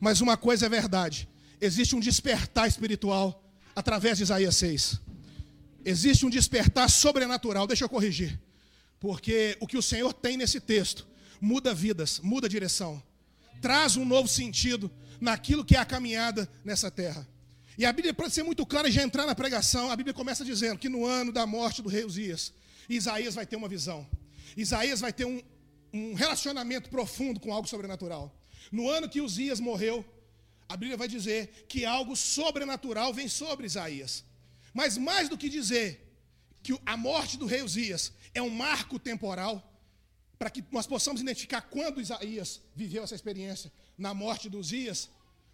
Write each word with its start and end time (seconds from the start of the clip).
Mas 0.00 0.20
uma 0.20 0.36
coisa 0.36 0.66
é 0.66 0.68
verdade: 0.68 1.28
existe 1.60 1.94
um 1.94 2.00
despertar 2.00 2.68
espiritual 2.68 3.42
através 3.74 4.18
de 4.18 4.24
Isaías 4.24 4.56
6. 4.56 5.00
Existe 5.84 6.26
um 6.26 6.30
despertar 6.30 6.90
sobrenatural. 6.90 7.66
Deixa 7.66 7.84
eu 7.84 7.88
corrigir. 7.88 8.40
Porque 8.98 9.56
o 9.60 9.66
que 9.66 9.76
o 9.76 9.82
Senhor 9.82 10.12
tem 10.12 10.36
nesse 10.36 10.60
texto 10.60 11.06
muda 11.40 11.74
vidas, 11.74 12.20
muda 12.20 12.48
direção, 12.48 13.02
traz 13.60 13.96
um 13.96 14.04
novo 14.04 14.28
sentido 14.28 14.90
naquilo 15.20 15.64
que 15.64 15.76
é 15.76 15.78
a 15.78 15.84
caminhada 15.84 16.48
nessa 16.64 16.90
terra. 16.90 17.26
E 17.78 17.84
a 17.84 17.92
Bíblia, 17.92 18.14
para 18.14 18.30
ser 18.30 18.42
muito 18.42 18.64
clara 18.64 18.90
já 18.90 19.02
entrar 19.02 19.26
na 19.26 19.34
pregação, 19.34 19.90
a 19.90 19.96
Bíblia 19.96 20.14
começa 20.14 20.44
dizendo 20.44 20.78
que 20.78 20.88
no 20.88 21.04
ano 21.04 21.30
da 21.30 21.46
morte 21.46 21.82
do 21.82 21.88
rei 21.88 22.04
Uzias, 22.04 22.52
Isaías 22.88 23.34
vai 23.34 23.44
ter 23.44 23.56
uma 23.56 23.68
visão. 23.68 24.06
Isaías 24.56 25.00
vai 25.00 25.12
ter 25.12 25.26
um, 25.26 25.42
um 25.92 26.14
relacionamento 26.14 26.88
profundo 26.88 27.38
com 27.38 27.52
algo 27.52 27.68
sobrenatural. 27.68 28.34
No 28.70 28.88
ano 28.90 29.08
que 29.08 29.20
Uzias 29.20 29.60
morreu, 29.60 30.04
a 30.68 30.76
Bíblia 30.76 30.96
vai 30.96 31.08
dizer 31.08 31.66
que 31.68 31.84
algo 31.84 32.16
sobrenatural 32.16 33.12
vem 33.12 33.28
sobre 33.28 33.66
Isaías. 33.66 34.24
Mas 34.74 34.98
mais 34.98 35.28
do 35.28 35.38
que 35.38 35.48
dizer 35.48 35.88
que 36.62 36.78
a 36.84 36.96
morte 36.96 37.36
do 37.36 37.46
rei 37.46 37.62
Uzias 37.62 38.12
é 38.34 38.42
um 38.42 38.50
marco 38.50 38.98
temporal, 38.98 39.62
para 40.38 40.50
que 40.50 40.62
nós 40.70 40.86
possamos 40.86 41.20
identificar 41.20 41.62
quando 41.62 42.00
Isaías 42.00 42.60
viveu 42.74 43.02
essa 43.04 43.14
experiência 43.14 43.72
na 43.96 44.12
morte 44.12 44.50
de 44.50 44.56
Uzias, 44.56 45.08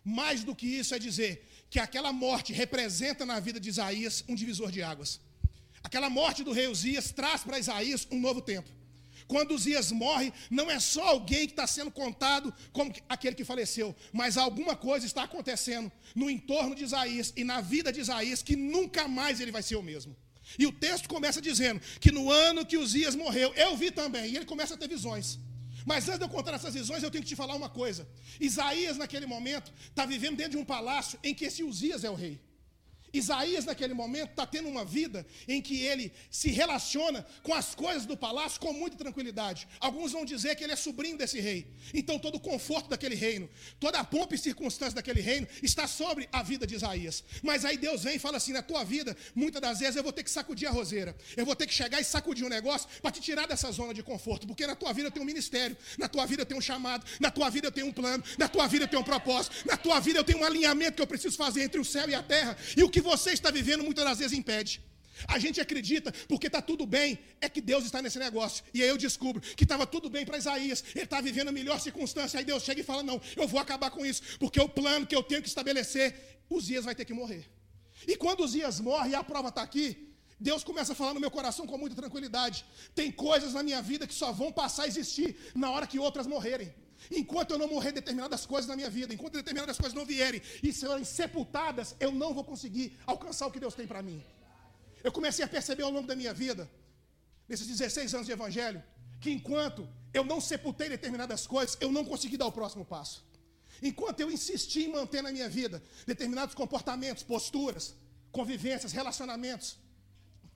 mais 0.05 0.43
do 0.43 0.57
que 0.57 0.67
isso 0.67 0.95
é 0.95 0.99
dizer 0.99 1.47
que 1.71 1.79
aquela 1.79 2.13
morte 2.13 2.53
representa 2.53 3.25
na 3.25 3.39
vida 3.39 3.61
de 3.61 3.69
Isaías 3.69 4.25
um 4.29 4.35
divisor 4.35 4.73
de 4.73 4.83
águas. 4.83 5.21
Aquela 5.85 6.11
morte 6.11 6.43
do 6.43 6.53
rei 6.53 6.67
Uzias 6.67 7.13
traz 7.13 7.43
para 7.43 7.59
Isaías 7.59 8.09
um 8.11 8.21
novo 8.21 8.41
tempo. 8.41 8.69
Quando 9.27 9.55
Uzias 9.55 9.93
morre, 9.93 10.33
não 10.51 10.71
é 10.71 10.79
só 10.79 11.03
alguém 11.09 11.47
que 11.47 11.53
está 11.53 11.67
sendo 11.67 11.91
contado 11.91 12.53
como 12.73 12.93
aquele 13.09 13.37
que 13.37 13.45
faleceu, 13.45 13.95
mas 14.13 14.37
alguma 14.37 14.77
coisa 14.77 15.07
está 15.07 15.23
acontecendo 15.25 15.91
no 16.15 16.31
entorno 16.31 16.75
de 16.75 16.85
Isaías 16.85 17.33
e 17.37 17.45
na 17.45 17.61
vida 17.61 17.93
de 17.93 18.01
Isaías 18.01 18.43
que 18.43 18.57
nunca 18.57 19.09
mais 19.09 19.41
ele 19.41 19.53
vai 19.53 19.63
ser 19.63 19.77
o 19.77 19.83
mesmo. 19.83 20.17
E 20.59 20.67
o 20.67 20.73
texto 20.73 21.09
começa 21.09 21.41
dizendo 21.41 21.81
que 22.01 22.11
no 22.11 22.31
ano 22.31 22.67
que 22.67 22.77
Uzias 22.77 23.15
morreu, 23.15 23.53
eu 23.55 23.77
vi 23.77 23.91
também, 23.91 24.31
e 24.31 24.37
ele 24.37 24.45
começa 24.45 24.75
a 24.75 24.77
ter 24.77 24.89
visões. 24.89 25.39
Mas 25.85 26.07
antes 26.09 26.19
de 26.19 26.25
eu 26.25 26.29
contar 26.29 26.55
essas 26.55 26.75
visões, 26.75 27.03
eu 27.03 27.11
tenho 27.11 27.25
que 27.25 27.31
te 27.31 27.37
falar 27.37 27.55
uma 27.55 27.69
coisa. 27.69 28.09
Isaías, 28.41 28.97
naquele 28.97 29.27
momento, 29.27 29.73
está 29.89 30.07
vivendo 30.07 30.37
dentro 30.37 30.53
de 30.53 30.59
um 30.59 30.65
palácio 30.65 31.19
em 31.23 31.35
que 31.35 31.45
esse 31.45 31.63
Uzias 31.63 32.05
é 32.05 32.11
o 32.11 32.15
rei. 32.15 32.41
Isaías, 33.13 33.65
naquele 33.67 33.93
momento, 33.93 34.31
está 34.31 34.47
tendo 34.47 34.69
uma 34.69 34.85
vida 34.85 35.27
em 35.47 35.61
que 35.61 35.83
ele 35.83 36.13
se 36.31 36.51
relaciona 36.51 37.27
com 37.43 37.53
as 37.53 37.75
coisas 37.75 38.07
do 38.07 38.17
palácio 38.17 38.61
com 38.61 38.73
muita 38.73 38.97
tranquilidade. 38.97 39.69
Alguns 39.81 40.13
vão 40.13 40.25
dizer 40.25 40.57
que 40.57 40.65
ele 40.65 40.73
é 40.73 40.77
sobrinho 40.77 41.19
desse 41.19 41.39
rei. 41.39 41.67
Então, 41.93 42.19
todo 42.19 42.37
o 42.37 42.41
conforto 42.41 42.89
daquele 42.89 43.15
reino, 43.15 43.49
toda 43.79 43.99
a 43.99 44.05
pompa 44.05 44.35
e 44.35 44.39
circunstância 44.39 44.95
daquele 44.95 45.21
reino 45.21 45.47
está 45.63 45.87
sobre 45.87 46.29
a 46.33 46.43
vida 46.43 46.67
de 46.67 46.75
Isaías. 46.75 47.23
Mas 47.43 47.65
aí 47.65 47.77
Deus 47.77 48.03
vem 48.05 48.17
e 48.17 48.19
fala 48.19 48.39
assim: 48.39 48.53
na 48.53 48.63
tua 48.63 48.83
vida, 48.83 49.17
muitas 49.35 49.61
das 49.61 49.81
vezes 49.81 49.97
eu 49.97 50.03
vou 50.03 50.13
ter 50.13 50.23
que 50.23 50.31
sacudir 50.31 50.67
a 50.69 50.71
roseira. 50.71 51.15
Eu 51.37 51.45
vou 51.45 51.55
ter 51.55 51.67
que 51.67 51.75
chegar 51.75 52.01
e 52.01 52.05
sacudir 52.05 52.47
um 52.47 52.49
negócio 52.49 52.89
para 53.03 53.11
te 53.11 53.21
tirar 53.21 53.47
dessa 53.47 53.71
zona 53.71 53.93
de 53.93 54.03
conforto. 54.03 54.47
Porque 54.47 54.67
na 54.67 54.75
tua 54.75 54.93
vida 54.95 55.09
eu 55.09 55.13
tenho 55.13 55.25
um 55.25 55.27
ministério, 55.27 55.77
na 55.99 56.09
tua 56.09 56.25
vida 56.25 56.43
eu 56.43 56.47
tenho 56.47 56.59
um 56.59 56.63
chamado, 56.63 57.05
na 57.21 57.31
tua 57.31 57.51
vida 57.51 57.67
eu 57.67 57.73
tenho 57.73 57.89
um 57.89 57.93
plano, 57.93 58.25
na 58.39 58.49
tua 58.49 58.67
vida 58.67 58.85
eu 58.85 58.89
tenho 58.89 59.03
um 59.03 59.05
propósito, 59.05 59.55
na 59.67 59.77
tua 59.77 60.01
vida 60.01 60.19
eu 60.19 60.25
tenho 60.25 60.39
um 60.39 60.45
alinhamento 60.45 60.97
que 60.97 61.03
eu 61.03 61.07
preciso 61.07 61.37
fazer 61.37 61.63
entre 61.63 61.79
o 61.79 61.85
céu 61.85 62.09
e 62.09 62.15
a 62.15 62.23
terra. 62.23 62.57
E 62.75 62.83
o 62.83 62.89
que 62.89 63.02
você 63.03 63.33
está 63.33 63.51
vivendo 63.51 63.83
muitas 63.83 64.05
das 64.05 64.19
vezes 64.19 64.37
impede. 64.37 64.83
A 65.29 65.39
gente 65.39 65.61
acredita, 65.61 66.13
porque 66.27 66.47
está 66.47 66.61
tudo 66.61 66.87
bem, 66.87 67.19
é 67.41 67.49
que 67.49 67.61
Deus 67.61 67.85
está 67.85 68.01
nesse 68.01 68.19
negócio. 68.19 68.65
E 68.73 68.83
aí 68.83 68.89
eu 68.89 68.97
descubro 68.97 69.41
que 69.41 69.65
estava 69.65 69.87
tudo 69.87 70.09
bem 70.09 70.25
para 70.25 70.39
Isaías, 70.39 70.83
ele 70.95 71.05
está 71.05 71.21
vivendo 71.21 71.49
a 71.49 71.53
melhor 71.53 71.81
circunstância. 71.81 72.39
Aí 72.39 72.45
Deus 72.45 72.63
chega 72.63 72.81
e 72.81 72.85
fala: 72.85 73.03
Não, 73.03 73.21
eu 73.37 73.47
vou 73.47 73.61
acabar 73.61 73.91
com 73.91 74.05
isso, 74.05 74.23
porque 74.39 74.61
o 74.61 74.69
plano 74.69 75.07
que 75.07 75.15
eu 75.15 75.23
tenho 75.23 75.43
que 75.43 75.49
estabelecer, 75.49 76.41
Uzias 76.49 76.85
vai 76.85 76.95
ter 76.95 77.05
que 77.05 77.13
morrer. 77.13 77.45
E 78.07 78.17
quando 78.17 78.41
Uzias 78.41 78.81
morre 78.81 79.11
e 79.11 79.15
a 79.15 79.23
prova 79.23 79.49
está 79.49 79.63
aqui, 79.63 80.09
Deus 80.41 80.65
começa 80.65 80.93
a 80.93 80.97
falar 80.97 81.15
no 81.15 81.21
meu 81.21 81.31
coração 81.31 81.67
com 81.67 81.79
muita 81.79 81.95
tranquilidade. 81.95 82.65
Tem 82.95 83.13
coisas 83.13 83.55
na 83.55 83.63
minha 83.63 83.81
vida 83.81 84.07
que 84.07 84.15
só 84.15 84.33
vão 84.33 84.51
passar 84.51 84.85
a 84.85 84.89
existir 84.89 85.37
na 85.55 85.71
hora 85.71 85.87
que 85.87 85.99
outras 85.99 86.27
morrerem. 86.27 86.75
Enquanto 87.11 87.53
eu 87.53 87.59
não 87.59 87.69
morrer 87.69 87.93
determinadas 87.93 88.47
coisas 88.47 88.69
na 88.69 88.77
minha 88.77 88.91
vida, 88.91 89.13
enquanto 89.13 89.35
determinadas 89.35 89.77
coisas 89.77 89.95
não 89.95 90.05
vierem 90.05 90.41
e 90.63 90.73
serem 90.73 91.05
sepultadas, 91.05 91.95
eu 91.99 92.13
não 92.13 92.33
vou 92.33 92.45
conseguir 92.45 92.99
alcançar 93.07 93.47
o 93.47 93.51
que 93.51 93.61
Deus 93.61 93.75
tem 93.75 93.87
para 93.87 94.03
mim. 94.03 94.23
Eu 95.03 95.11
comecei 95.11 95.45
a 95.45 95.49
perceber 95.49 95.83
ao 95.83 95.91
longo 95.91 96.07
da 96.07 96.15
minha 96.15 96.33
vida, 96.33 96.71
nesses 97.49 97.67
16 97.67 98.15
anos 98.15 98.27
de 98.27 98.33
evangelho, 98.33 98.83
que 99.21 99.31
enquanto 99.31 99.89
eu 100.15 100.25
não 100.25 100.41
sepultei 100.41 100.89
determinadas 100.89 101.47
coisas, 101.47 101.77
eu 101.81 101.91
não 101.91 102.05
consegui 102.05 102.37
dar 102.37 102.47
o 102.47 102.53
próximo 102.53 102.85
passo. 102.85 103.25
Enquanto 103.83 104.21
eu 104.21 104.31
insisti 104.31 104.85
em 104.85 104.93
manter 104.93 105.23
na 105.23 105.33
minha 105.33 105.49
vida 105.49 105.83
determinados 106.07 106.55
comportamentos, 106.55 107.23
posturas, 107.23 107.95
convivências, 108.31 108.93
relacionamentos, 108.93 109.77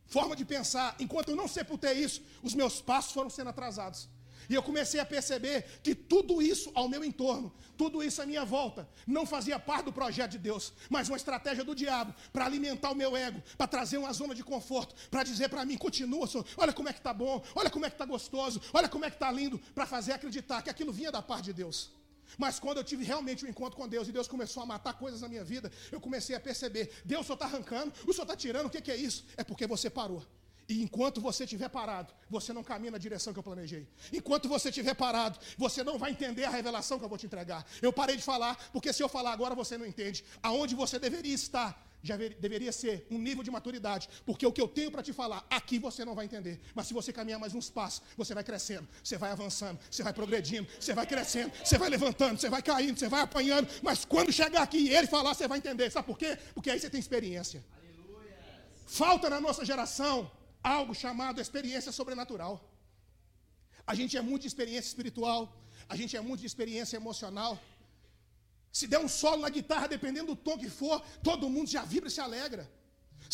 forma 0.07 0.37
de 0.37 0.45
pensar, 0.45 0.95
enquanto 1.01 1.31
eu 1.31 1.37
não 1.37 1.49
sepultei 1.49 1.95
isso, 1.95 2.23
os 2.43 2.55
meus 2.55 2.81
passos 2.81 3.13
foram 3.13 3.29
sendo 3.29 3.51
atrasados. 3.51 4.09
E 4.49 4.55
eu 4.55 4.63
comecei 4.63 5.01
a 5.01 5.05
perceber 5.05 5.65
que 5.83 5.95
tudo 5.95 6.41
isso 6.41 6.71
ao 6.75 6.89
meu 6.89 7.05
entorno, 7.05 7.53
tudo 7.77 8.03
isso 8.03 8.23
à 8.23 8.27
minha 8.27 8.45
volta, 8.45 8.89
não 9.07 9.27
fazia 9.27 9.59
parte 9.59 9.87
do 9.87 9.93
projeto 9.93 10.33
de 10.33 10.39
Deus, 10.39 10.73
mas 10.89 11.09
uma 11.09 11.17
estratégia 11.17 11.65
do 11.65 11.75
diabo 11.75 12.15
para 12.33 12.47
alimentar 12.47 12.91
o 12.91 12.95
meu 12.95 13.17
ego, 13.17 13.43
para 13.57 13.67
trazer 13.67 13.99
uma 13.99 14.13
zona 14.13 14.35
de 14.35 14.43
conforto, 14.43 14.95
para 15.11 15.23
dizer 15.23 15.49
para 15.49 15.65
mim: 15.65 15.77
continua, 15.77 16.27
senhor, 16.27 16.47
olha 16.57 16.73
como 16.73 16.89
é 16.89 16.93
que 16.93 17.01
está 17.01 17.13
bom, 17.13 17.43
olha 17.55 17.71
como 17.71 17.85
é 17.85 17.91
que 17.91 17.95
está 17.95 18.05
gostoso, 18.05 18.61
olha 18.73 18.89
como 18.89 19.05
é 19.05 19.11
que 19.11 19.17
está 19.17 19.31
lindo, 19.31 19.59
para 19.75 19.87
fazer 19.87 20.13
acreditar 20.13 20.63
que 20.63 20.71
aquilo 20.71 20.93
vinha 20.93 21.13
da 21.13 21.23
parte 21.23 21.47
de 21.47 21.53
Deus. 21.53 21.91
Mas 22.37 22.59
quando 22.59 22.79
eu 22.79 22.85
tive 22.85 23.05
realmente 23.05 23.45
um 23.45 23.49
encontro 23.49 23.77
com 23.77 23.89
Deus 23.89 24.09
e 24.09 24.13
Deus 24.13 24.27
começou 24.27 24.63
a 24.63 24.67
matar 24.67 24.95
coisas 24.95 25.21
na 25.21 25.29
minha 25.29 25.45
vida, 25.45 25.71
eu 25.93 26.01
comecei 26.01 26.35
a 26.35 26.41
perceber: 26.41 26.91
Deus 27.05 27.27
só 27.27 27.35
está 27.35 27.47
arrancando, 27.47 27.93
o 28.07 28.13
Senhor 28.13 28.25
está 28.25 28.37
tirando, 28.37 28.67
o 28.67 28.71
que, 28.71 28.81
que 28.81 28.91
é 28.91 28.97
isso? 28.97 29.25
É 29.37 29.45
porque 29.45 29.67
você 29.67 29.89
parou. 29.89 30.25
E 30.69 30.83
enquanto 30.83 31.21
você 31.21 31.45
estiver 31.45 31.69
parado, 31.69 32.13
você 32.29 32.53
não 32.53 32.65
caminha 32.65 32.91
na 32.91 32.99
direção 32.99 33.33
que 33.33 33.39
eu 33.39 33.43
planejei. 33.43 33.87
Enquanto 34.13 34.49
você 34.49 34.69
estiver 34.69 34.95
parado, 34.95 35.39
você 35.57 35.85
não 35.85 35.97
vai 35.97 36.11
entender 36.11 36.45
a 36.45 36.51
revelação 36.51 36.99
que 36.99 37.05
eu 37.05 37.09
vou 37.09 37.19
te 37.19 37.27
entregar. 37.27 37.65
Eu 37.81 37.93
parei 37.93 38.17
de 38.17 38.23
falar, 38.23 38.57
porque 38.73 38.93
se 38.93 39.03
eu 39.03 39.09
falar 39.09 39.33
agora 39.33 39.55
você 39.55 39.79
não 39.79 39.87
entende. 39.87 40.25
Aonde 40.43 40.75
você 40.75 40.99
deveria 40.99 41.35
estar, 41.35 41.87
já 42.03 42.17
deveria 42.17 42.73
ser 42.73 43.07
um 43.11 43.19
nível 43.19 43.45
de 43.45 43.51
maturidade. 43.51 44.09
Porque 44.25 44.45
o 44.45 44.53
que 44.53 44.61
eu 44.61 44.67
tenho 44.67 44.91
para 44.91 45.05
te 45.05 45.13
falar, 45.13 45.47
aqui 45.49 45.79
você 45.79 46.05
não 46.05 46.17
vai 46.17 46.25
entender. 46.25 46.61
Mas 46.75 46.89
se 46.89 46.95
você 46.95 47.13
caminhar 47.13 47.39
mais 47.39 47.55
uns 47.55 47.71
passos, 47.71 48.03
você 48.17 48.35
vai 48.35 48.43
crescendo, 48.43 48.89
você 49.05 49.17
vai 49.17 49.31
avançando, 49.31 49.79
você 49.89 50.03
vai 50.03 50.13
progredindo, 50.13 50.69
você 50.81 50.95
vai 50.95 51.07
crescendo, 51.07 51.53
você 51.65 51.79
vai 51.79 51.89
levantando, 51.89 52.41
você 52.41 52.51
vai 52.51 52.63
caindo, 52.63 52.99
você 52.99 53.09
vai 53.09 53.21
apanhando. 53.21 53.69
Mas 53.83 54.05
quando 54.05 54.33
chegar 54.33 54.63
aqui 54.63 54.79
e 54.79 54.95
ele 54.95 55.07
falar, 55.07 55.33
você 55.33 55.47
vai 55.47 55.59
entender. 55.59 55.91
Sabe 55.91 56.07
por 56.07 56.19
quê? 56.19 56.37
Porque 56.55 56.71
aí 56.71 56.81
você 56.81 56.91
tem 56.91 56.99
experiência. 56.99 57.65
Aleluia. 57.77 58.37
Falta 58.85 59.31
na 59.31 59.41
nossa 59.41 59.65
geração 59.65 60.29
algo 60.75 60.93
chamado 61.03 61.41
experiência 61.47 61.93
sobrenatural. 61.99 62.55
A 63.91 63.95
gente 63.99 64.15
é 64.21 64.23
muito 64.29 64.43
de 64.45 64.51
experiência 64.53 64.89
espiritual, 64.93 65.41
a 65.93 65.97
gente 66.01 66.15
é 66.21 66.23
muito 66.29 66.41
de 66.45 66.49
experiência 66.53 66.97
emocional. 67.03 67.53
Se 68.79 68.87
der 68.93 69.01
um 69.07 69.11
solo 69.21 69.41
na 69.47 69.51
guitarra, 69.57 69.87
dependendo 69.97 70.29
do 70.33 70.39
tom 70.47 70.57
que 70.63 70.71
for, 70.79 70.97
todo 71.29 71.53
mundo 71.55 71.69
já 71.77 71.83
vibra 71.93 72.09
e 72.11 72.15
se 72.17 72.23
alegra. 72.29 72.65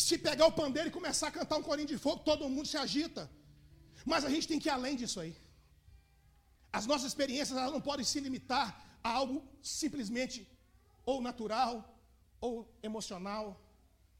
Se 0.05 0.15
pegar 0.27 0.45
o 0.51 0.55
pandeiro 0.59 0.89
e 0.89 0.97
começar 0.99 1.27
a 1.29 1.35
cantar 1.39 1.57
um 1.61 1.65
corinho 1.69 1.91
de 1.93 1.97
fogo, 2.05 2.19
todo 2.29 2.51
mundo 2.55 2.67
se 2.73 2.77
agita. 2.85 3.23
Mas 4.11 4.23
a 4.27 4.29
gente 4.33 4.47
tem 4.51 4.59
que 4.61 4.69
ir 4.69 4.75
além 4.77 4.95
disso 5.01 5.19
aí. 5.23 5.35
As 6.71 6.85
nossas 6.85 7.07
experiências 7.11 7.57
elas 7.57 7.73
não 7.77 7.81
podem 7.89 8.05
se 8.11 8.19
limitar 8.27 8.67
a 9.03 9.09
algo 9.19 9.37
simplesmente 9.61 10.37
ou 11.11 11.21
natural, 11.29 11.73
ou 12.39 12.53
emocional, 12.89 13.45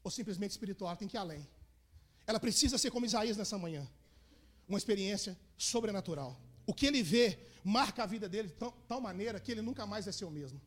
ou 0.04 0.10
simplesmente 0.10 0.52
espiritual. 0.56 0.96
Tem 0.96 1.08
que 1.08 1.16
ir 1.16 1.22
além. 1.26 1.42
Ela 2.26 2.40
precisa 2.40 2.78
ser 2.78 2.90
como 2.90 3.06
Isaías 3.06 3.36
nessa 3.36 3.58
manhã. 3.58 3.86
Uma 4.68 4.78
experiência 4.78 5.38
sobrenatural. 5.56 6.40
O 6.66 6.72
que 6.72 6.86
ele 6.86 7.02
vê 7.02 7.38
marca 7.62 8.02
a 8.02 8.06
vida 8.06 8.28
dele 8.28 8.48
de 8.48 8.54
tal, 8.54 8.72
tal 8.88 9.00
maneira 9.00 9.40
que 9.40 9.52
ele 9.52 9.62
nunca 9.62 9.86
mais 9.86 10.04
ser 10.04 10.24
o 10.24 10.30
mesmo. 10.30 10.60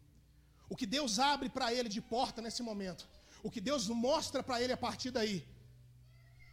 O 0.70 0.76
que 0.76 0.86
Deus 0.86 1.20
abre 1.20 1.50
para 1.50 1.74
ele 1.74 1.90
de 1.90 2.02
porta 2.02 2.42
nesse 2.42 2.62
momento, 2.62 3.08
o 3.42 3.50
que 3.50 3.62
Deus 3.62 3.88
mostra 3.88 4.44
para 4.44 4.62
ele 4.62 4.74
a 4.74 4.78
partir 4.78 5.12
daí, 5.12 5.48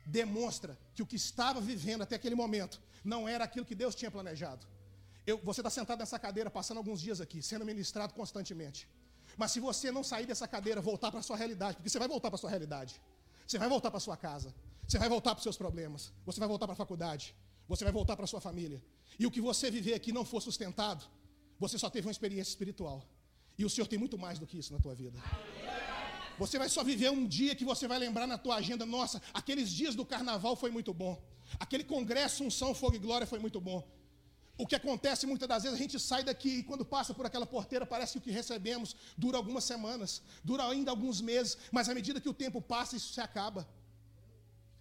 demonstra 0.07 0.79
que 0.95 1.03
o 1.03 1.07
que 1.07 1.17
estava 1.17 1.61
vivendo 1.61 2.03
até 2.03 2.15
aquele 2.17 2.35
momento 2.35 2.81
não 3.03 3.29
era 3.29 3.45
aquilo 3.45 3.65
que 3.65 3.75
Deus 3.75 3.95
tinha 3.95 4.11
planejado. 4.11 4.67
Eu, 5.27 5.39
você 5.39 5.61
está 5.61 5.71
sentado 5.71 5.99
nessa 5.99 6.19
cadeira, 6.19 6.51
passando 6.51 6.79
alguns 6.79 7.01
dias 7.01 7.21
aqui, 7.21 7.43
sendo 7.43 7.65
ministrado 7.65 8.13
constantemente. 8.13 8.87
Mas 9.37 9.53
se 9.53 9.61
você 9.61 9.91
não 9.91 10.05
sair 10.05 10.27
dessa 10.27 10.47
cadeira, 10.47 10.81
voltar 10.81 11.11
para 11.11 11.21
a 11.21 11.23
sua 11.23 11.37
realidade, 11.37 11.77
porque 11.77 11.89
você 11.89 11.99
vai 11.99 12.07
voltar 12.07 12.31
para 12.31 12.37
a 12.37 12.39
sua 12.39 12.51
realidade, 12.51 13.01
você 13.47 13.59
vai 13.59 13.69
voltar 13.69 13.91
para 13.91 13.99
a 13.99 14.01
sua 14.01 14.17
casa, 14.17 14.55
você 14.87 14.99
vai 14.99 15.09
voltar 15.09 15.31
para 15.35 15.39
os 15.39 15.43
seus 15.43 15.57
problemas, 15.57 16.13
você 16.25 16.39
vai 16.39 16.49
voltar 16.49 16.67
para 16.67 16.75
a 16.75 16.77
faculdade, 16.77 17.35
você 17.69 17.85
vai 17.85 17.93
voltar 17.93 18.17
para 18.17 18.25
a 18.25 18.29
sua 18.29 18.41
família. 18.41 18.83
E 19.19 19.27
o 19.27 19.31
que 19.31 19.41
você 19.41 19.71
viver 19.71 19.95
aqui 19.95 20.13
não 20.13 20.25
for 20.25 20.41
sustentado, 20.41 21.05
você 21.59 21.79
só 21.79 21.89
teve 21.89 22.07
uma 22.07 22.13
experiência 22.13 22.51
espiritual. 22.51 23.07
E 23.57 23.65
o 23.65 23.71
Senhor 23.71 23.87
tem 23.87 23.99
muito 23.99 24.19
mais 24.19 24.39
do 24.39 24.47
que 24.47 24.59
isso 24.59 24.73
na 24.73 24.81
tua 24.81 24.95
vida. 24.95 25.19
Você 26.39 26.59
vai 26.59 26.69
só 26.69 26.83
viver 26.83 27.11
um 27.11 27.27
dia 27.27 27.55
que 27.55 27.65
você 27.65 27.87
vai 27.87 27.99
lembrar 27.99 28.27
na 28.27 28.37
tua 28.37 28.57
agenda, 28.57 28.85
nossa, 28.85 29.23
aqueles 29.33 29.71
dias 29.71 29.95
do 29.95 30.05
carnaval 30.05 30.57
foi 30.57 30.71
muito 30.71 30.93
bom. 30.93 31.23
Aquele 31.61 31.85
congresso 31.85 32.43
Unção, 32.43 32.75
Fogo 32.75 32.97
e 32.97 32.99
Glória 32.99 33.27
foi 33.27 33.39
muito 33.39 33.61
bom. 33.61 33.87
O 34.57 34.67
que 34.67 34.77
acontece 34.77 35.27
muitas 35.27 35.49
das 35.49 35.63
vezes, 35.65 35.79
a 35.79 35.83
gente 35.83 35.99
sai 35.99 36.23
daqui 36.23 36.59
e 36.59 36.63
quando 36.63 36.85
passa 36.85 37.13
por 37.13 37.27
aquela 37.27 37.47
porteira, 37.47 37.85
parece 37.85 38.13
que 38.13 38.19
o 38.19 38.23
que 38.23 38.31
recebemos 38.31 38.95
dura 39.17 39.37
algumas 39.37 39.65
semanas, 39.65 40.23
dura 40.45 40.65
ainda 40.69 40.91
alguns 40.91 41.21
meses, 41.21 41.59
mas 41.73 41.89
à 41.89 41.95
medida 41.95 42.21
que 42.21 42.29
o 42.29 42.35
tempo 42.35 42.61
passa, 42.61 42.97
isso 42.97 43.13
se 43.13 43.21
acaba. 43.21 43.67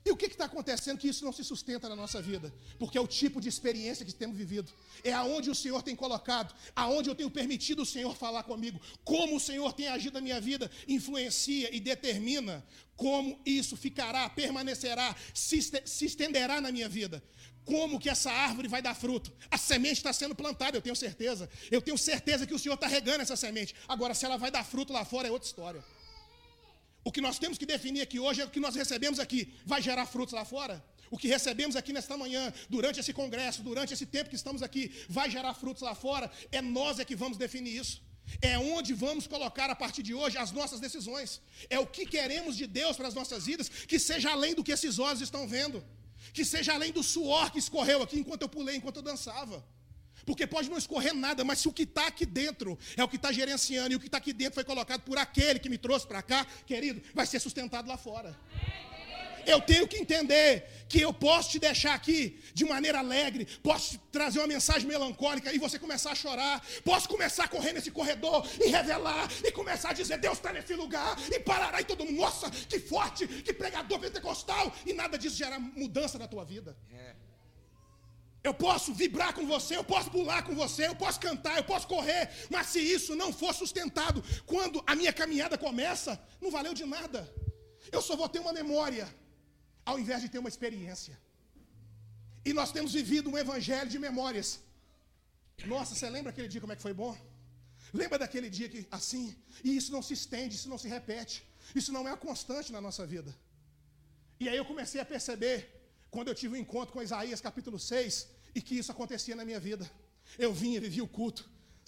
E 0.05 0.11
o 0.11 0.17
que 0.17 0.25
está 0.25 0.45
acontecendo 0.45 0.97
que 0.97 1.07
isso 1.07 1.23
não 1.23 1.31
se 1.31 1.43
sustenta 1.43 1.87
na 1.87 1.95
nossa 1.95 2.21
vida? 2.21 2.53
Porque 2.77 2.97
é 2.97 3.01
o 3.01 3.07
tipo 3.07 3.39
de 3.39 3.47
experiência 3.47 4.05
que 4.05 4.13
temos 4.13 4.35
vivido. 4.35 4.71
É 5.03 5.13
aonde 5.13 5.49
o 5.49 5.55
Senhor 5.55 5.81
tem 5.81 5.95
colocado, 5.95 6.53
aonde 6.75 7.09
eu 7.09 7.15
tenho 7.15 7.31
permitido 7.31 7.83
o 7.83 7.85
Senhor 7.85 8.13
falar 8.15 8.43
comigo, 8.43 8.81
como 9.05 9.37
o 9.37 9.39
Senhor 9.39 9.71
tem 9.71 9.87
agido 9.87 10.15
na 10.15 10.21
minha 10.21 10.41
vida, 10.41 10.69
influencia 10.87 11.73
e 11.73 11.79
determina 11.79 12.65
como 12.97 13.39
isso 13.45 13.77
ficará, 13.77 14.29
permanecerá, 14.29 15.15
se 15.33 15.57
estenderá 16.05 16.59
na 16.59 16.71
minha 16.71 16.89
vida. 16.89 17.23
Como 17.65 17.97
que 17.97 18.09
essa 18.09 18.29
árvore 18.29 18.67
vai 18.67 18.81
dar 18.81 18.93
fruto? 18.93 19.31
A 19.49 19.57
semente 19.57 19.93
está 19.93 20.11
sendo 20.11 20.35
plantada, 20.35 20.75
eu 20.75 20.81
tenho 20.81 20.97
certeza. 20.97 21.49
Eu 21.71 21.81
tenho 21.81 21.97
certeza 21.97 22.45
que 22.45 22.53
o 22.53 22.59
Senhor 22.59 22.75
está 22.75 22.87
regando 22.87 23.21
essa 23.21 23.37
semente. 23.37 23.73
Agora, 23.87 24.13
se 24.13 24.25
ela 24.25 24.37
vai 24.37 24.51
dar 24.51 24.65
fruto 24.65 24.91
lá 24.91 25.05
fora, 25.05 25.29
é 25.29 25.31
outra 25.31 25.47
história. 25.47 25.81
O 27.03 27.11
que 27.11 27.21
nós 27.21 27.37
temos 27.37 27.57
que 27.57 27.65
definir 27.65 28.01
aqui 28.01 28.19
hoje 28.19 28.41
é 28.41 28.45
o 28.45 28.49
que 28.49 28.59
nós 28.59 28.75
recebemos 28.75 29.19
aqui. 29.19 29.53
Vai 29.65 29.81
gerar 29.81 30.05
frutos 30.05 30.33
lá 30.33 30.45
fora? 30.45 30.83
O 31.11 31.17
que 31.17 31.27
recebemos 31.27 31.75
aqui 31.75 31.91
nesta 31.93 32.15
manhã, 32.17 32.51
durante 32.69 32.99
esse 32.99 33.13
congresso, 33.13 33.61
durante 33.61 33.93
esse 33.93 34.05
tempo 34.05 34.29
que 34.29 34.35
estamos 34.35 34.63
aqui, 34.63 34.91
vai 35.07 35.29
gerar 35.29 35.53
frutos 35.53 35.83
lá 35.83 35.93
fora? 35.93 36.31
É 36.51 36.61
nós 36.61 36.99
é 36.99 37.05
que 37.05 37.15
vamos 37.15 37.37
definir 37.37 37.75
isso. 37.75 38.01
É 38.41 38.57
onde 38.57 38.93
vamos 38.93 39.27
colocar 39.27 39.69
a 39.69 39.75
partir 39.75 40.01
de 40.01 40.13
hoje 40.13 40.37
as 40.37 40.51
nossas 40.51 40.79
decisões. 40.79 41.41
É 41.69 41.77
o 41.77 41.85
que 41.85 42.05
queremos 42.05 42.55
de 42.55 42.65
Deus 42.65 42.95
para 42.95 43.07
as 43.07 43.13
nossas 43.13 43.45
vidas, 43.45 43.69
que 43.69 43.99
seja 43.99 44.31
além 44.31 44.55
do 44.55 44.63
que 44.63 44.71
esses 44.71 44.97
olhos 44.97 45.21
estão 45.21 45.47
vendo. 45.47 45.83
Que 46.33 46.45
seja 46.45 46.73
além 46.73 46.91
do 46.91 47.03
suor 47.03 47.51
que 47.51 47.59
escorreu 47.59 48.01
aqui 48.01 48.17
enquanto 48.17 48.43
eu 48.43 48.49
pulei, 48.49 48.77
enquanto 48.77 48.97
eu 48.97 49.03
dançava. 49.03 49.63
Porque 50.25 50.47
pode 50.47 50.69
não 50.69 50.77
escorrer 50.77 51.13
nada, 51.13 51.43
mas 51.43 51.59
se 51.59 51.67
o 51.67 51.73
que 51.73 51.83
está 51.83 52.07
aqui 52.07 52.25
dentro 52.25 52.77
é 52.95 53.03
o 53.03 53.07
que 53.07 53.15
está 53.15 53.31
gerenciando 53.31 53.93
e 53.93 53.95
o 53.95 53.99
que 53.99 54.07
está 54.07 54.17
aqui 54.17 54.33
dentro 54.33 54.55
foi 54.55 54.63
colocado 54.63 55.01
por 55.01 55.17
aquele 55.17 55.59
que 55.59 55.69
me 55.69 55.77
trouxe 55.77 56.07
para 56.07 56.21
cá, 56.21 56.45
querido, 56.65 57.01
vai 57.13 57.25
ser 57.25 57.39
sustentado 57.39 57.87
lá 57.87 57.97
fora. 57.97 58.37
Eu 59.45 59.59
tenho 59.59 59.87
que 59.87 59.97
entender 59.97 60.85
que 60.87 61.01
eu 61.01 61.13
posso 61.13 61.51
te 61.51 61.59
deixar 61.59 61.93
aqui 61.93 62.39
de 62.53 62.65
maneira 62.65 62.99
alegre, 62.99 63.45
posso 63.61 63.97
trazer 64.11 64.39
uma 64.39 64.47
mensagem 64.47 64.87
melancólica 64.87 65.53
e 65.53 65.57
você 65.57 65.77
começar 65.77 66.11
a 66.11 66.15
chorar, 66.15 66.65
posso 66.83 67.09
começar 67.09 67.45
a 67.45 67.47
correr 67.47 67.73
nesse 67.73 67.91
corredor 67.91 68.47
e 68.63 68.69
revelar 68.69 69.29
e 69.43 69.51
começar 69.51 69.89
a 69.89 69.93
dizer 69.93 70.17
Deus 70.17 70.37
está 70.37 70.53
nesse 70.53 70.73
lugar 70.75 71.17
e 71.29 71.39
parará 71.39 71.81
e 71.81 71.83
todo 71.83 72.05
mundo, 72.05 72.17
nossa, 72.17 72.49
que 72.49 72.79
forte, 72.79 73.27
que 73.27 73.53
pregador 73.53 73.99
pentecostal 73.99 74.73
e 74.85 74.93
nada 74.93 75.17
disso 75.17 75.35
gera 75.35 75.59
mudança 75.59 76.17
na 76.17 76.27
tua 76.27 76.45
vida. 76.45 76.77
É. 76.93 77.32
Eu 78.47 78.53
posso 78.53 78.93
vibrar 79.01 79.33
com 79.33 79.45
você, 79.53 79.73
eu 79.77 79.85
posso 79.91 80.09
pular 80.15 80.41
com 80.47 80.53
você, 80.53 80.87
eu 80.87 80.95
posso 81.03 81.19
cantar, 81.27 81.55
eu 81.57 81.63
posso 81.63 81.87
correr, 81.87 82.23
mas 82.53 82.67
se 82.67 82.79
isso 82.95 83.15
não 83.15 83.31
for 83.41 83.53
sustentado, 83.61 84.21
quando 84.45 84.83
a 84.85 84.95
minha 84.95 85.13
caminhada 85.13 85.57
começa, 85.57 86.11
não 86.41 86.51
valeu 86.51 86.73
de 86.73 86.85
nada. 86.85 87.21
Eu 87.91 88.01
só 88.01 88.15
vou 88.21 88.27
ter 88.33 88.39
uma 88.39 88.53
memória, 88.61 89.05
ao 89.85 89.97
invés 89.97 90.21
de 90.23 90.29
ter 90.33 90.39
uma 90.39 90.49
experiência. 90.53 91.15
E 92.45 92.51
nós 92.51 92.71
temos 92.75 92.91
vivido 92.99 93.29
um 93.29 93.37
evangelho 93.37 93.89
de 93.89 93.99
memórias. 94.07 94.59
Nossa, 95.65 95.95
você 95.95 96.09
lembra 96.09 96.31
aquele 96.31 96.49
dia 96.49 96.59
como 96.59 96.73
é 96.73 96.75
que 96.75 96.81
foi 96.81 96.93
bom? 96.93 97.15
Lembra 97.93 98.19
daquele 98.19 98.49
dia 98.49 98.67
que 98.67 98.85
assim, 98.91 99.23
e 99.63 99.77
isso 99.77 99.91
não 99.95 100.01
se 100.01 100.13
estende, 100.13 100.55
isso 100.55 100.67
não 100.67 100.79
se 100.83 100.87
repete, 100.87 101.35
isso 101.73 101.91
não 101.93 102.07
é 102.07 102.11
a 102.11 102.17
constante 102.17 102.71
na 102.73 102.81
nossa 102.81 103.05
vida. 103.05 103.33
E 104.39 104.49
aí 104.49 104.57
eu 104.57 104.65
comecei 104.65 104.99
a 104.99 105.05
perceber 105.05 105.82
quando 106.13 106.27
eu 106.27 106.35
tive 106.35 106.53
um 106.55 106.61
encontro 106.63 106.93
com 106.93 107.01
Isaías 107.01 107.41
capítulo 107.41 107.77
6 107.79 108.27
e 108.53 108.61
que 108.61 108.75
isso 108.79 108.91
acontecia 108.91 109.35
na 109.35 109.43
minha 109.43 109.59
vida. 109.59 109.85
Eu 110.37 110.53
vinha, 110.53 110.79
vivia 110.79 111.03
o 111.03 111.07
culto. 111.07 111.43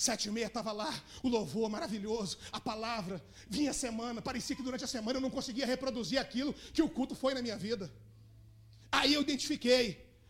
Sete 0.06 0.28
e 0.30 0.32
meia 0.32 0.48
estava 0.48 0.72
lá, 0.74 0.92
o 1.24 1.30
louvor 1.30 1.70
maravilhoso, 1.70 2.38
a 2.52 2.60
palavra. 2.60 3.24
Vinha 3.48 3.70
a 3.70 3.74
semana, 3.74 4.24
parecia 4.30 4.56
que 4.56 4.64
durante 4.64 4.84
a 4.84 4.88
semana 4.88 5.18
eu 5.18 5.22
não 5.22 5.30
conseguia 5.30 5.66
reproduzir 5.74 6.20
aquilo 6.20 6.54
que 6.74 6.82
o 6.82 6.90
culto 6.90 7.14
foi 7.16 7.36
na 7.36 7.42
minha 7.46 7.56
vida. 7.56 7.86
Aí 8.92 9.14
eu 9.14 9.22
identifiquei 9.22 9.86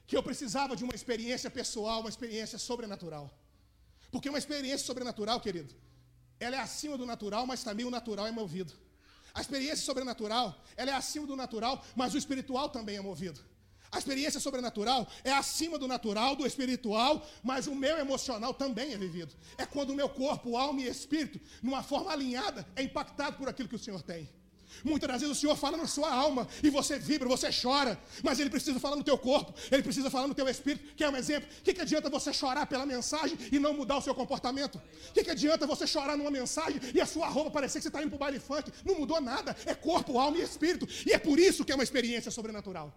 que 0.06 0.16
eu 0.18 0.22
precisava 0.22 0.76
de 0.76 0.84
uma 0.84 0.94
experiência 0.94 1.50
pessoal, 1.50 2.02
uma 2.02 2.10
experiência 2.16 2.60
sobrenatural. 2.60 3.26
Porque 4.12 4.30
uma 4.30 4.38
experiência 4.44 4.86
sobrenatural, 4.86 5.40
querido, 5.40 5.74
ela 6.38 6.58
é 6.58 6.60
acima 6.60 6.98
do 6.98 7.06
natural, 7.06 7.48
mas 7.48 7.64
também 7.64 7.86
o 7.86 7.96
natural 7.98 8.28
é 8.28 8.32
movido. 8.32 8.74
A 9.34 9.40
experiência 9.40 9.84
sobrenatural, 9.90 10.62
ela 10.76 10.92
é 10.92 10.94
acima 10.94 11.26
do 11.26 11.36
natural, 11.36 11.84
mas 11.96 12.14
o 12.14 12.18
espiritual 12.18 12.70
também 12.70 12.98
é 12.98 13.02
movido. 13.02 13.55
A 13.92 13.98
experiência 13.98 14.40
sobrenatural 14.40 15.08
é 15.24 15.32
acima 15.32 15.78
do 15.78 15.88
natural, 15.88 16.36
do 16.36 16.46
espiritual, 16.46 17.26
mas 17.44 17.68
o 17.68 17.76
meu 17.76 17.98
emocional 17.98 18.54
também 18.54 18.94
é 18.94 18.98
vivido. 18.98 19.34
É 19.58 19.66
quando 19.66 19.92
o 19.92 19.96
meu 19.96 20.10
corpo, 20.10 20.58
alma 20.58 20.82
e 20.82 20.88
espírito, 20.88 21.40
numa 21.62 21.84
forma 21.84 22.12
alinhada, 22.12 22.68
é 22.76 22.84
impactado 22.84 23.38
por 23.38 23.48
aquilo 23.48 23.70
que 23.70 23.76
o 23.76 23.80
Senhor 23.80 24.02
tem. 24.02 24.30
Muitas 24.84 25.08
das 25.08 25.22
vezes 25.22 25.38
o 25.38 25.40
Senhor 25.40 25.56
fala 25.56 25.78
na 25.78 25.88
sua 25.88 26.12
alma 26.12 26.48
e 26.62 26.70
você 26.70 27.00
vibra, 27.00 27.28
você 27.28 27.50
chora, 27.52 28.00
mas 28.24 28.40
Ele 28.40 28.50
precisa 28.50 28.80
falar 28.80 28.96
no 28.96 29.04
teu 29.04 29.18
corpo, 29.18 29.54
Ele 29.72 29.82
precisa 29.82 30.10
falar 30.10 30.28
no 30.28 30.34
teu 30.34 30.48
espírito, 30.50 30.96
que 30.96 31.04
é 31.04 31.10
um 31.10 31.16
exemplo. 31.16 31.50
O 31.60 31.64
que, 31.64 31.74
que 31.74 31.82
adianta 31.82 32.10
você 32.10 32.34
chorar 32.34 32.66
pela 32.66 32.86
mensagem 32.86 33.38
e 33.52 33.60
não 33.60 33.74
mudar 33.74 33.98
o 33.98 34.02
seu 34.02 34.14
comportamento? 34.14 34.76
O 35.10 35.14
que, 35.14 35.24
que 35.24 35.32
adianta 35.32 35.66
você 35.66 35.88
chorar 35.88 36.18
numa 36.18 36.32
mensagem 36.32 36.80
e 36.94 37.00
a 37.00 37.06
sua 37.06 37.28
roupa 37.28 37.52
parecer 37.52 37.80
que 37.80 37.84
você 37.84 37.90
está 37.90 38.02
indo 38.02 38.10
para 38.10 38.18
o 38.18 38.20
baile 38.20 38.40
funk? 38.40 38.72
Não 38.84 39.00
mudou 39.00 39.22
nada, 39.22 39.56
é 39.66 39.74
corpo, 39.74 40.18
alma 40.18 40.38
e 40.38 40.42
espírito. 40.42 40.88
E 41.06 41.14
é 41.14 41.18
por 41.18 41.40
isso 41.40 41.64
que 41.64 41.72
é 41.72 41.76
uma 41.76 41.84
experiência 41.84 42.32
sobrenatural. 42.32 42.94